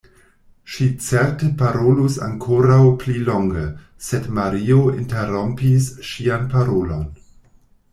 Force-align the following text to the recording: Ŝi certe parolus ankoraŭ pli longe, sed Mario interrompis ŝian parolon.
Ŝi 0.75 0.85
certe 1.07 1.49
parolus 1.59 2.17
ankoraŭ 2.29 2.79
pli 3.03 3.19
longe, 3.29 3.69
sed 4.09 4.29
Mario 4.41 4.83
interrompis 5.05 5.95
ŝian 6.13 6.55
parolon. 6.57 7.11